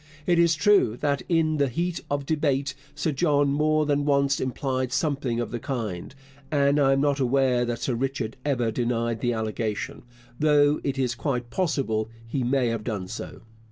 It 0.25 0.39
is 0.39 0.55
true 0.55 0.97
that 1.01 1.21
in 1.29 1.57
the 1.57 1.67
heat 1.67 1.99
of 2.09 2.25
debate 2.25 2.73
Sir 2.95 3.11
John 3.11 3.49
more 3.49 3.85
than 3.85 4.03
once 4.03 4.39
implied 4.39 4.91
something 4.91 5.39
of 5.39 5.51
the 5.51 5.59
kind, 5.59 6.15
and 6.51 6.79
I 6.79 6.93
am 6.93 7.01
not 7.01 7.19
aware 7.19 7.65
that 7.65 7.81
Sir 7.81 7.93
Richard 7.93 8.35
ever 8.43 8.71
denied 8.71 9.21
the 9.21 9.33
allegation, 9.33 10.01
though 10.39 10.81
it 10.83 10.97
is 10.97 11.13
quite 11.13 11.51
possible 11.51 12.09
he 12.27 12.41
may 12.43 12.69
have 12.69 12.83
done 12.83 13.07
so. 13.09 13.41